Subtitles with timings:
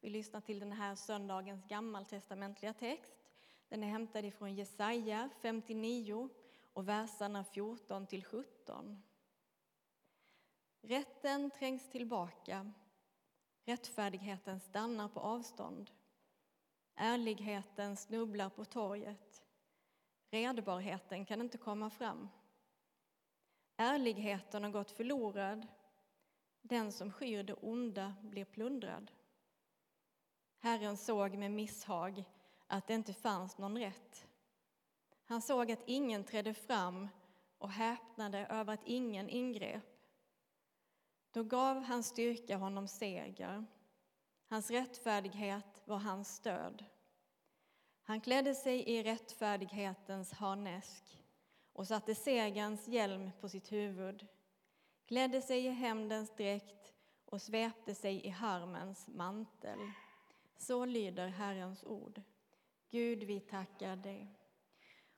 [0.00, 3.14] Vi lyssnar till den här söndagens gammaltestamentliga text.
[3.68, 6.28] Den är hämtad ifrån Jesaja 59
[6.72, 9.02] och verserna 14 till 17.
[10.82, 12.72] Rätten trängs tillbaka,
[13.64, 15.90] rättfärdigheten stannar på avstånd.
[16.94, 19.42] Ärligheten snubblar på torget.
[20.30, 22.28] Redbarheten kan inte komma fram.
[23.76, 25.66] Ärligheten har gått förlorad.
[26.62, 29.10] Den som skyr det onda blir plundrad.
[30.62, 32.24] Herren såg med misshag
[32.66, 34.26] att det inte fanns någon rätt.
[35.24, 37.08] Han såg att ingen trädde fram
[37.58, 39.84] och häpnade över att ingen ingrep.
[41.30, 43.66] Då gav hans styrka honom seger.
[44.46, 46.84] Hans rättfärdighet var hans stöd.
[48.02, 51.22] Han klädde sig i rättfärdighetens harnesk
[51.72, 54.26] och satte segerns hjälm på sitt huvud,
[55.06, 56.92] klädde sig i hämndens dräkt
[57.24, 59.78] och svepte sig i harmens mantel.
[60.60, 62.20] Så lyder Herrens ord.
[62.90, 64.38] Gud, vi tackar dig.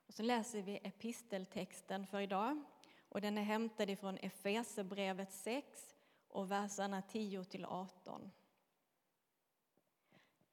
[0.06, 2.62] Och så läser vi episteltexten för idag.
[3.08, 5.94] Och den är hämtad ifrån Efesebrevet 6
[6.28, 8.30] och verserna 10 till 18.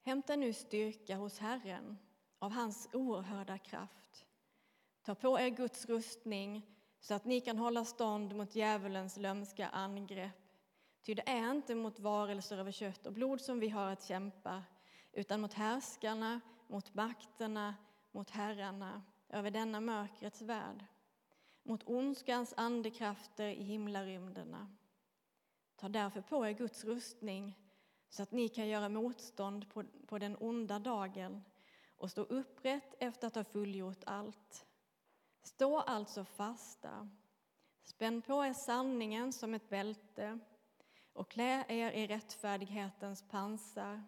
[0.02, 1.98] Hämta nu styrka hos Herren
[2.38, 4.26] av hans oerhörda kraft.
[5.02, 6.66] Ta på er Guds rustning
[7.00, 10.52] så att ni kan hålla stånd mot djävulens lömska angrepp.
[11.02, 14.64] Ty det är inte mot varelser över kött och blod som vi har att kämpa
[15.12, 17.74] utan mot härskarna, mot makterna,
[18.12, 20.84] mot herrarna över denna mörkrets värld,
[21.62, 24.76] mot ondskans andekrafter i himlarymderna.
[25.76, 27.58] Ta därför på er Guds rustning
[28.08, 31.44] så att ni kan göra motstånd på, på den onda dagen
[31.96, 34.66] och stå upprätt efter att ha fullgjort allt.
[35.42, 37.08] Stå alltså fasta.
[37.82, 40.38] Spänn på er sanningen som ett bälte
[41.12, 44.02] och klä er i rättfärdighetens pansar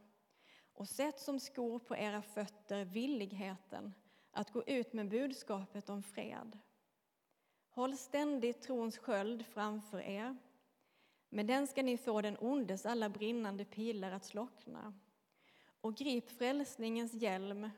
[0.75, 3.95] och sätt som skor på era fötter villigheten
[4.31, 6.59] att gå ut med budskapet om fred.
[7.69, 10.37] Håll ständigt trons sköld framför er.
[11.29, 14.95] Med den ska ni få den ondes alla brinnande pilar att slockna.
[15.81, 17.71] Och grip frälsningens hjälm,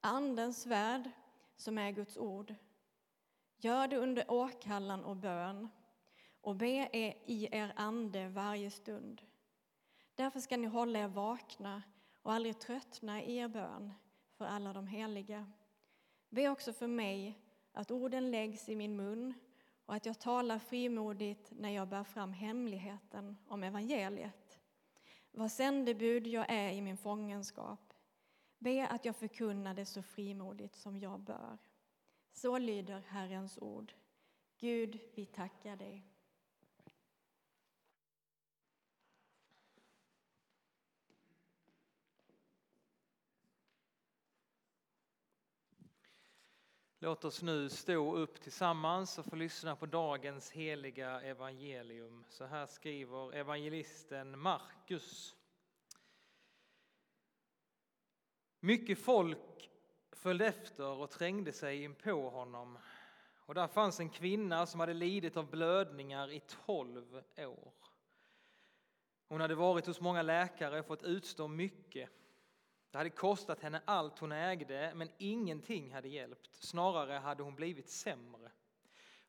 [0.00, 1.10] Andens svärd,
[1.56, 2.54] som är Guds ord.
[3.56, 5.68] Gör det under åkallan och bön
[6.40, 9.22] och be er i er ande varje stund.
[10.14, 11.82] Därför ska ni hålla er vakna
[12.22, 13.92] och aldrig tröttna i er bön
[14.30, 15.46] för alla de heliga.
[16.28, 17.38] Be också för mig
[17.72, 19.34] att orden läggs i min mun
[19.86, 24.58] och att jag talar frimodigt när jag bär fram hemligheten om evangeliet.
[25.30, 27.94] Vad sändebud jag är i min fångenskap.
[28.58, 31.58] Be att jag förkunnar det så frimodigt som jag bör.
[32.32, 33.92] Så lyder Herrens ord.
[34.58, 36.06] Gud, vi tackar dig.
[47.02, 52.24] Låt oss nu stå upp tillsammans och få lyssna på dagens heliga evangelium.
[52.28, 55.36] Så här skriver evangelisten Markus.
[58.60, 59.70] Mycket folk
[60.12, 62.78] följde efter och trängde sig in på honom.
[63.36, 67.72] Och där fanns en kvinna som hade lidit av blödningar i tolv år.
[69.28, 72.10] Hon hade varit hos många läkare och fått utstå mycket.
[72.90, 76.50] Det hade kostat henne allt hon ägde, men ingenting hade hjälpt.
[76.54, 78.50] Snarare hade hon blivit sämre.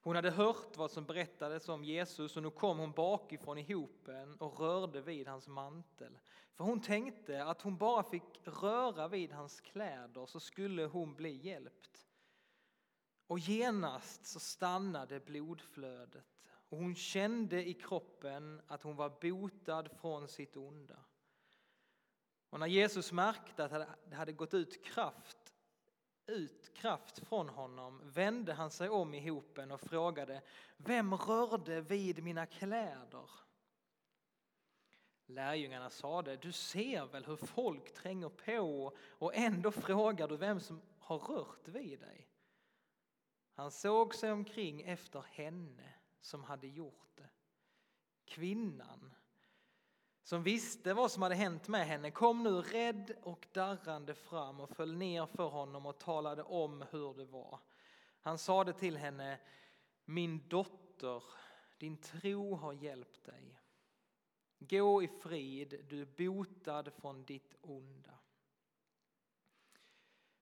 [0.03, 4.35] Hon hade hört vad som berättades om Jesus och nu kom hon bakifrån i hopen
[4.35, 6.17] och rörde vid hans mantel.
[6.53, 11.47] För hon tänkte att hon bara fick röra vid hans kläder så skulle hon bli
[11.47, 12.07] hjälpt.
[13.27, 20.27] Och genast så stannade blodflödet och hon kände i kroppen att hon var botad från
[20.27, 20.99] sitt onda.
[22.51, 25.53] Och när Jesus märkte att det hade gått ut kraft,
[26.25, 30.41] ut kraft från honom vände han sig om i hopen och frågade
[30.77, 33.29] Vem rörde vid mina kläder?
[35.25, 40.81] Lärjungarna sade, du ser väl hur folk tränger på och ändå frågar du vem som
[40.99, 42.27] har rört vid dig?
[43.53, 47.29] Han såg sig omkring efter henne som hade gjort det.
[48.25, 49.15] Kvinnan
[50.23, 54.69] som visste vad som hade hänt med henne kom nu rädd och darrande fram och
[54.69, 57.59] föll ner för honom och talade om hur det var.
[58.21, 59.39] Han sade till henne,
[60.05, 61.23] min dotter,
[61.77, 63.59] din tro har hjälpt dig.
[64.59, 68.19] Gå i frid, du är botad från ditt onda.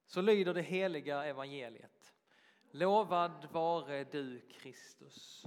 [0.06, 2.14] Så lyder det heliga evangeliet.
[2.72, 5.46] Lovad vare du, Kristus.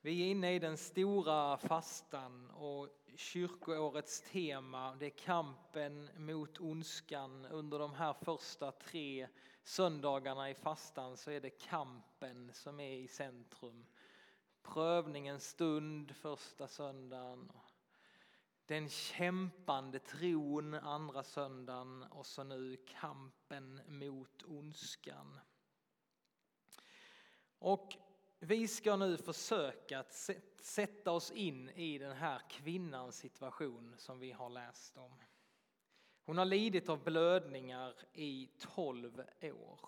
[0.00, 7.44] Vi är inne i den stora fastan och kyrkoårets tema det är kampen mot ondskan.
[7.46, 9.28] Under de här första tre
[9.64, 13.86] söndagarna i fastan så är det kampen som är i centrum.
[14.62, 17.52] Prövningens stund första söndagen.
[18.66, 25.38] Den kämpande tron andra söndagen och så nu kampen mot ondskan.
[27.58, 28.07] Och
[28.38, 30.30] vi ska nu försöka att
[30.60, 35.12] sätta oss in i den här kvinnans situation som vi har läst om.
[36.24, 39.80] Hon har lidit av blödningar i tolv år.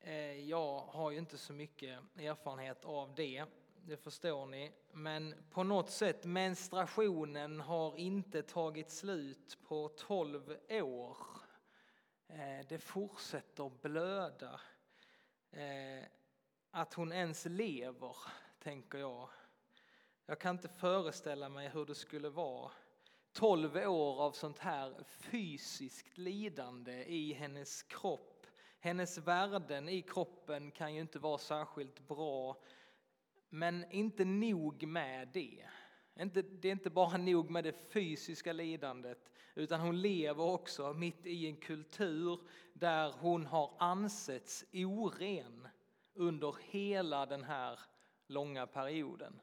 [0.00, 3.44] Eh, jag har ju inte så mycket erfarenhet av det,
[3.86, 4.72] det förstår ni.
[4.92, 11.16] Men på något sätt, menstruationen har inte tagit slut på tolv år.
[12.28, 14.60] Eh, det fortsätter blöda.
[15.52, 16.04] Eh,
[16.70, 18.16] att hon ens lever,
[18.58, 19.28] tänker jag.
[20.26, 22.70] Jag kan inte föreställa mig hur det skulle vara.
[23.32, 28.46] Tolv år av sånt här fysiskt lidande i hennes kropp.
[28.80, 32.56] Hennes värden i kroppen kan ju inte vara särskilt bra.
[33.48, 35.66] Men inte nog med det.
[36.14, 41.46] Det är inte bara nog med det fysiska lidandet utan hon lever också mitt i
[41.46, 42.40] en kultur
[42.72, 45.68] där hon har ansetts oren
[46.14, 47.80] under hela den här
[48.26, 49.40] långa perioden.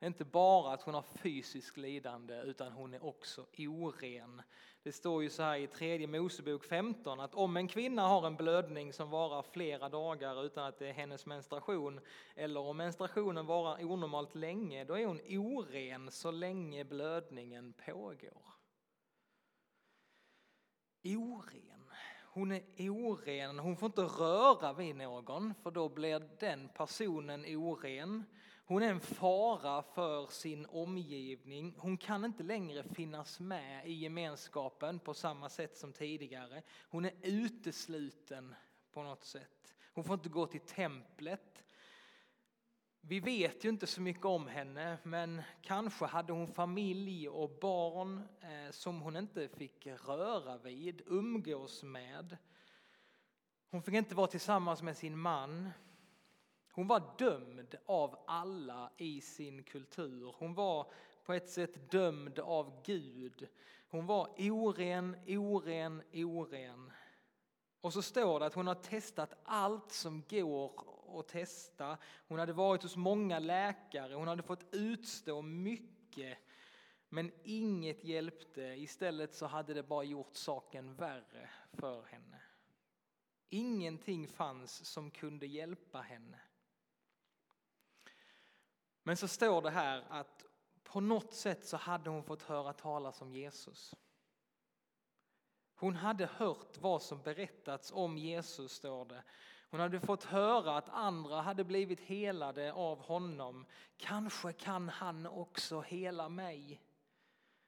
[0.00, 4.42] Inte bara att hon har fysiskt lidande utan hon är också oren.
[4.82, 8.36] Det står ju så här i tredje Mosebok 15 att om en kvinna har en
[8.36, 12.00] blödning som varar flera dagar utan att det är hennes menstruation
[12.34, 18.42] eller om menstruationen varar onormalt länge då är hon oren så länge blödningen pågår.
[21.04, 21.90] Oren.
[22.32, 28.24] Hon är oren, hon får inte röra vid någon för då blir den personen oren.
[28.68, 31.74] Hon är en fara för sin omgivning.
[31.78, 36.62] Hon kan inte längre finnas med i gemenskapen på samma sätt som tidigare.
[36.88, 38.54] Hon är utesluten
[38.92, 39.74] på något sätt.
[39.92, 41.64] Hon får inte gå till templet.
[43.00, 48.22] Vi vet ju inte så mycket om henne, men kanske hade hon familj och barn
[48.40, 52.36] eh, som hon inte fick röra vid, umgås med.
[53.70, 55.70] Hon fick inte vara tillsammans med sin man.
[56.76, 60.34] Hon var dömd av alla i sin kultur.
[60.38, 60.92] Hon var
[61.24, 63.48] på ett sätt dömd av Gud.
[63.88, 66.92] Hon var oren, oren, oren.
[67.80, 70.84] Och så står det att hon har testat allt som går
[71.20, 71.98] att testa.
[72.28, 76.38] Hon hade varit hos många läkare, hon hade fått utstå mycket.
[77.08, 82.40] Men inget hjälpte, istället så hade det bara gjort saken värre för henne.
[83.48, 86.38] Ingenting fanns som kunde hjälpa henne.
[89.06, 90.44] Men så står det här att
[90.84, 93.94] på något sätt så hade hon fått höra talas om Jesus.
[95.74, 99.22] Hon hade hört vad som berättats om Jesus, står det.
[99.70, 103.66] Hon hade fått höra att andra hade blivit helade av honom.
[103.96, 106.80] Kanske kan han också hela mig.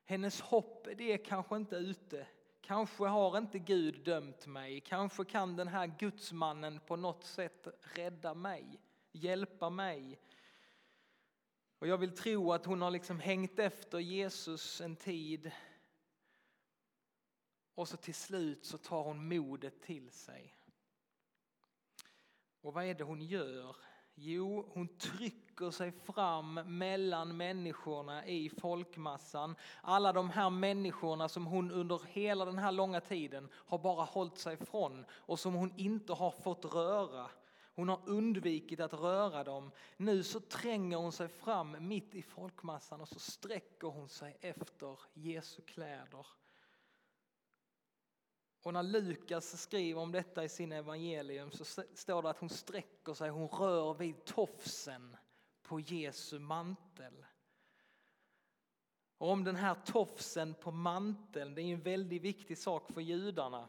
[0.04, 2.26] Hennes hopp det är kanske inte ute.
[2.60, 4.80] Kanske har inte Gud dömt mig.
[4.80, 8.80] Kanske kan den här gudsmannen på något sätt rädda mig,
[9.12, 10.18] hjälpa mig.
[11.78, 15.50] Och jag vill tro att hon har liksom hängt efter Jesus en tid.
[17.74, 20.54] Och så till slut så tar hon modet till sig.
[22.60, 23.76] Och vad är det hon gör?
[24.14, 29.56] Jo, hon trycker sig fram mellan människorna i folkmassan.
[29.82, 34.38] Alla de här människorna som hon under hela den här långa tiden har bara hållit
[34.38, 37.30] sig från och som hon inte har fått röra.
[37.78, 39.70] Hon har undvikit att röra dem.
[39.96, 44.98] Nu så tränger hon sig fram mitt i folkmassan och så sträcker hon sig efter
[45.14, 46.26] Jesu kläder.
[48.62, 53.14] Och när Lukas skriver om detta i sin evangelium så står det att hon sträcker
[53.14, 55.16] sig, hon rör vid tofsen
[55.62, 57.26] på Jesu mantel.
[59.18, 63.68] Och om den här tofsen på manteln, det är en väldigt viktig sak för judarna.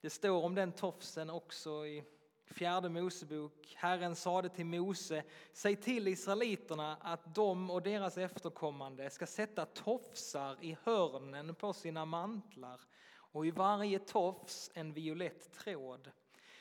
[0.00, 2.04] Det står om den tofsen också i
[2.46, 3.74] Fjärde Mosebok.
[3.76, 10.56] Herren sade till Mose, säg till israeliterna att de och deras efterkommande ska sätta tofsar
[10.60, 16.10] i hörnen på sina mantlar och i varje tofs en violett tråd.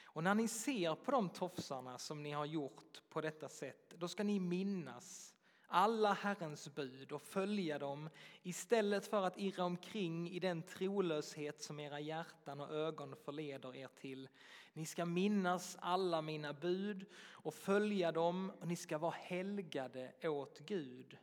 [0.06, 4.08] Och när ni ser på de tofsarna som ni har gjort på detta sätt, då
[4.08, 5.35] ska ni minnas
[5.68, 8.10] alla Herrens bud och följa dem
[8.44, 13.90] istället för att irra omkring i den trolöshet som era hjärtan och ögon förleder er
[13.96, 14.30] till.
[14.74, 20.60] Ni ska minnas alla mina bud och följa dem och ni ska vara helgade åt
[20.60, 21.18] Gud.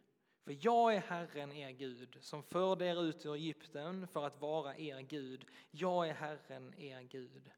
[0.45, 4.77] För jag är Herren, er Gud, som förde er ut ur Egypten för att vara
[4.77, 5.45] er Gud.
[5.71, 7.51] Jag är Herren, er Gud.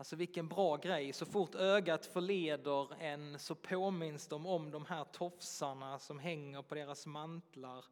[0.00, 1.12] Alltså vilken bra grej.
[1.12, 6.74] Så fort ögat förleder en så påminns de om de här tofsarna som hänger på
[6.74, 7.84] deras mantlar.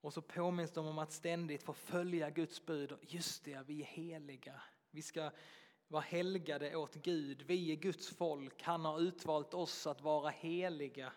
[0.00, 2.98] Och så påminns de om att ständigt få följa Guds bud.
[3.02, 4.62] Just det, vi är heliga.
[4.90, 5.30] Vi ska
[5.88, 7.42] vara helgade åt Gud.
[7.42, 8.62] Vi är Guds folk.
[8.62, 11.12] Han har utvalt oss att vara heliga.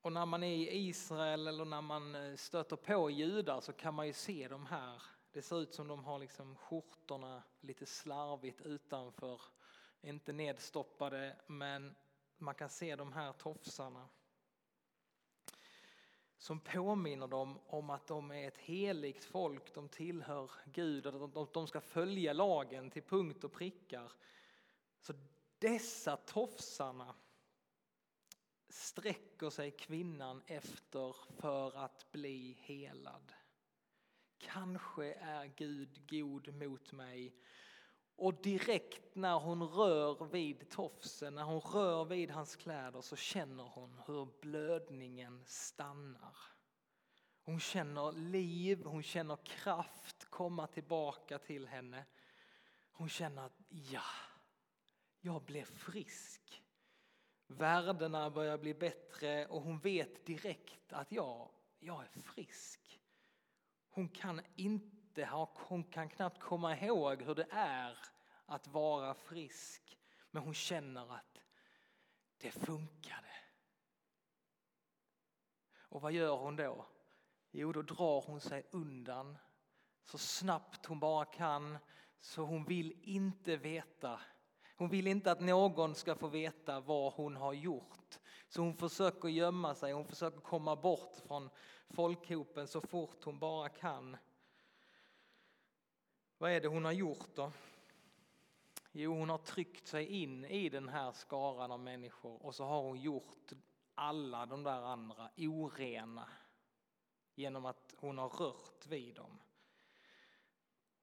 [0.00, 3.94] Och när man är i Israel eller när man eh, stöter på judar så kan
[3.94, 8.60] man ju se de här det ser ut som de har liksom skjortorna lite slarvigt
[8.60, 9.40] utanför.
[10.02, 11.96] Inte nedstoppade, men
[12.38, 14.08] man kan se de här tofsarna.
[16.36, 21.66] Som påminner dem om att de är ett heligt folk, de tillhör Gud och de
[21.66, 24.12] ska följa lagen till punkt och prickar.
[25.00, 25.14] Så
[25.58, 27.14] dessa tofsarna
[28.68, 33.32] sträcker sig kvinnan efter för att bli helad.
[34.40, 37.34] Kanske är Gud god mot mig.
[38.16, 43.64] Och direkt när hon rör vid tofsen, när hon rör vid hans kläder så känner
[43.64, 46.36] hon hur blödningen stannar.
[47.42, 52.04] Hon känner liv, hon känner kraft komma tillbaka till henne.
[52.92, 54.02] Hon känner att ja,
[55.20, 56.62] jag blev frisk.
[57.46, 62.99] Värdena börjar bli bättre och hon vet direkt att ja, jag är frisk.
[63.90, 67.98] Hon kan inte ha, hon kan knappt komma ihåg hur det är
[68.46, 69.98] att vara frisk.
[70.30, 71.40] Men hon känner att
[72.38, 73.26] det funkade.
[75.72, 76.86] Och vad gör hon då?
[77.50, 79.38] Jo, då drar hon sig undan
[80.04, 81.78] så snabbt hon bara kan.
[82.18, 84.20] Så hon vill inte veta.
[84.76, 88.18] Hon vill inte att någon ska få veta vad hon har gjort.
[88.50, 91.50] Så hon försöker gömma sig, hon försöker komma bort från
[91.90, 94.16] folkhopen så fort hon bara kan.
[96.38, 97.52] Vad är det hon har gjort då?
[98.92, 102.82] Jo, hon har tryckt sig in i den här skaran av människor och så har
[102.82, 103.52] hon gjort
[103.94, 106.28] alla de där andra orena
[107.34, 109.38] genom att hon har rört vid dem.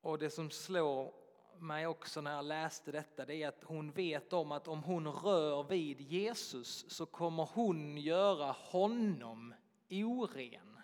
[0.01, 1.13] Och det som slår
[1.61, 5.07] mig också när jag läste detta det är att hon vet om att om hon
[5.07, 9.53] rör vid Jesus så kommer hon göra honom
[9.89, 10.81] oren.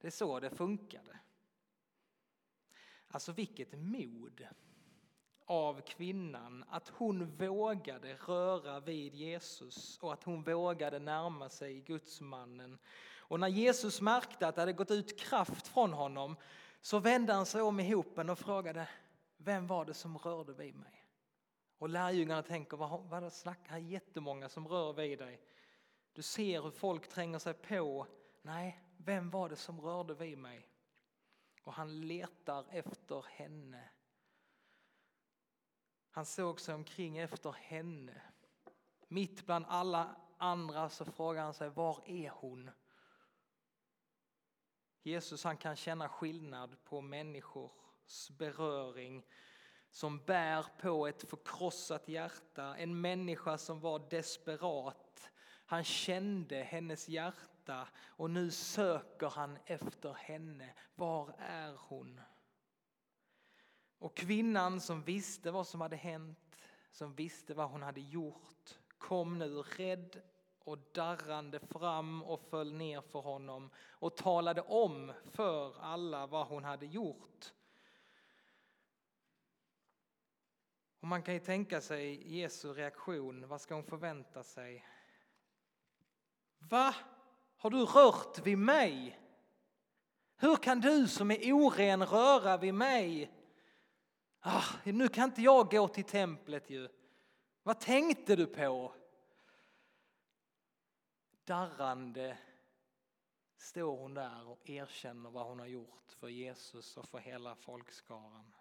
[0.00, 1.18] Det är så det funkade.
[3.08, 4.46] Alltså vilket mod
[5.46, 12.78] av kvinnan att hon vågade röra vid Jesus och att hon vågade närma sig Gudsmannen.
[13.18, 16.36] Och när Jesus märkte att det hade gått ut kraft från honom
[16.80, 18.88] så vände han sig om i hopen och frågade
[19.36, 21.06] vem var det som rörde vid mig?
[21.78, 25.42] Och lärjungarna tänker, vad, vad snackar här jättemånga som rör vid dig?
[26.12, 28.06] Du ser hur folk tränger sig på.
[28.42, 30.68] Nej, vem var det som rörde vid mig?
[31.62, 33.90] Och han letar efter henne.
[36.10, 38.22] Han såg sig omkring efter henne.
[39.08, 42.70] Mitt bland alla andra så frågar han sig, var är hon?
[45.02, 47.72] Jesus han kan känna skillnad på människor
[48.38, 49.26] beröring
[49.90, 55.30] som bär på ett förkrossat hjärta, en människa som var desperat.
[55.66, 60.74] Han kände hennes hjärta och nu söker han efter henne.
[60.94, 62.20] Var är hon?
[63.98, 66.56] Och kvinnan som visste vad som hade hänt,
[66.90, 70.22] som visste vad hon hade gjort, kom nu rädd
[70.58, 76.64] och darrande fram och föll ner för honom och talade om för alla vad hon
[76.64, 77.52] hade gjort.
[81.06, 84.84] Och man kan ju tänka sig Jesu reaktion, vad ska hon förvänta sig?
[86.58, 86.94] Va?
[87.56, 89.20] Har du rört vid mig?
[90.36, 93.32] Hur kan du som är oren röra vid mig?
[94.40, 96.88] Ah, nu kan inte jag gå till templet ju.
[97.62, 98.92] Vad tänkte du på?
[101.44, 102.38] Darrande
[103.56, 108.52] står hon där och erkänner vad hon har gjort för Jesus och för hela folkskaran.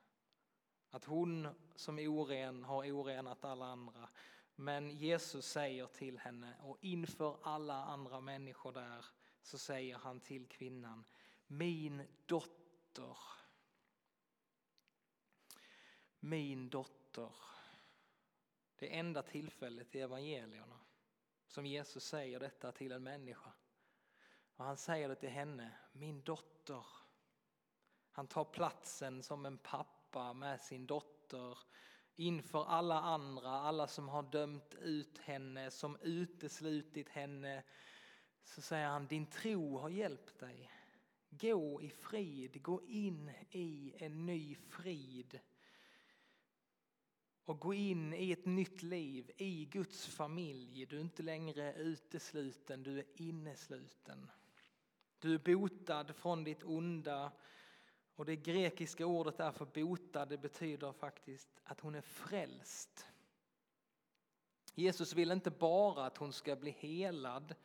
[0.95, 4.09] Att hon som är oren har orenat alla andra.
[4.55, 9.05] Men Jesus säger till henne och inför alla andra människor där
[9.41, 11.05] så säger han till kvinnan
[11.47, 13.17] Min dotter.
[16.19, 17.35] Min dotter.
[18.75, 20.79] Det enda tillfället i evangelierna
[21.47, 23.51] som Jesus säger detta till en människa.
[24.55, 26.85] Och han säger det till henne, min dotter.
[28.11, 29.95] Han tar platsen som en pappa
[30.34, 31.57] med sin dotter
[32.15, 37.63] inför alla andra, alla som har dömt ut henne, som uteslutit henne.
[38.43, 40.72] Så säger han, din tro har hjälpt dig.
[41.29, 45.39] Gå i frid, gå in i en ny frid.
[47.45, 50.86] Och gå in i ett nytt liv, i Guds familj.
[50.86, 54.31] Du är inte längre utesluten, du är innesluten.
[55.19, 57.31] Du är botad från ditt onda.
[58.15, 63.05] Och det grekiska ordet där för botad, det betyder faktiskt att hon är frälst.
[64.74, 67.55] Jesus vill inte bara att hon ska bli helad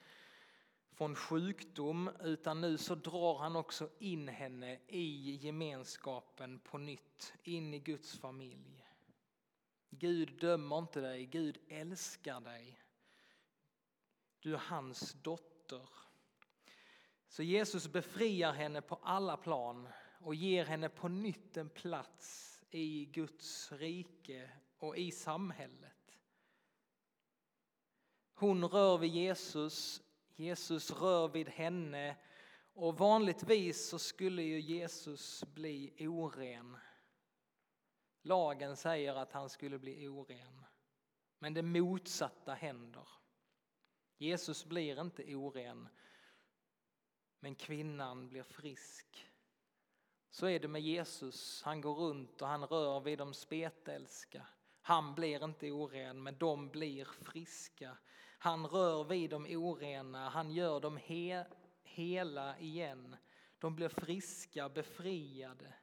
[0.93, 7.75] från sjukdom utan nu så drar han också in henne i gemenskapen på nytt, in
[7.75, 8.87] i Guds familj.
[9.91, 12.83] Gud dömer inte dig, Gud älskar dig.
[14.41, 15.89] Du är hans dotter.
[17.29, 19.89] Så Jesus befriar henne på alla plan
[20.21, 26.19] och ger henne på nytt en plats i Guds rike och i samhället.
[28.35, 30.03] Hon rör vid Jesus,
[30.37, 32.17] Jesus rör vid henne
[32.75, 36.77] och vanligtvis så skulle ju Jesus bli oren.
[38.23, 40.65] Lagen säger att han skulle bli oren,
[41.39, 43.09] men det motsatta händer.
[44.17, 45.89] Jesus blir inte oren,
[47.41, 49.30] men kvinnan blir frisk.
[50.31, 51.63] Så är det med Jesus.
[51.63, 54.47] Han går runt och han rör vid de spetälska.
[54.83, 57.97] Han blir inte oren, men de blir friska.
[58.39, 61.45] Han rör vid de orena, han gör dem he
[61.83, 63.17] hela igen.
[63.59, 65.75] De blir friska, befriade.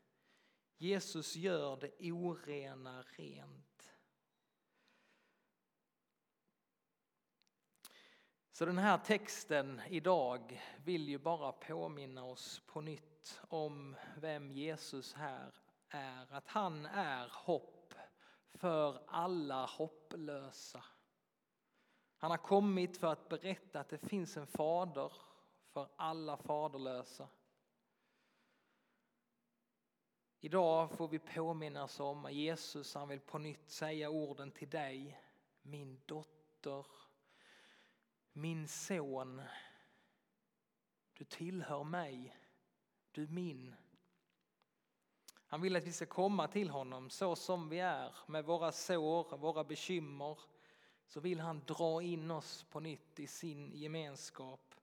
[0.78, 3.94] Jesus gör det orena rent.
[8.52, 15.14] Så den här texten idag vill ju bara påminna oss på nytt om vem Jesus
[15.14, 15.54] här
[15.90, 16.34] är.
[16.34, 17.94] Att han är hopp
[18.54, 20.84] för alla hopplösa.
[22.18, 25.12] Han har kommit för att berätta att det finns en fader
[25.70, 27.28] för alla faderlösa.
[30.40, 35.22] Idag får vi påminnas om att Jesus han vill på nytt säga orden till dig,
[35.62, 36.86] min dotter,
[38.34, 39.42] min son.
[41.14, 42.38] Du tillhör mig,
[43.18, 43.76] du min.
[45.48, 49.38] Han vill att vi ska komma till honom så som vi är med våra sår,
[49.38, 50.40] våra bekymmer.
[51.06, 54.76] Så vill han dra in oss på nytt i sin gemenskap.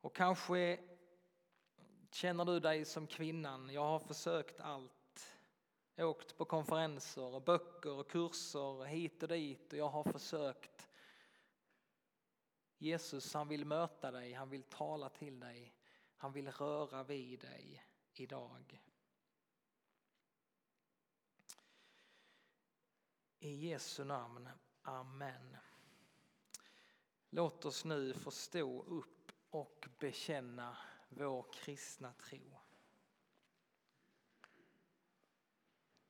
[0.00, 0.78] Och kanske
[2.10, 5.36] känner du dig som kvinnan, jag har försökt allt.
[5.96, 10.88] Åkt på konferenser och böcker och kurser hit och dit och jag har försökt.
[12.78, 15.74] Jesus han vill möta dig, han vill tala till dig,
[16.24, 18.82] han vill röra vid dig idag.
[23.38, 24.48] I Jesu namn,
[24.82, 25.56] Amen.
[27.30, 30.76] Låt oss nu få stå upp och bekänna
[31.08, 32.63] vår kristna tro.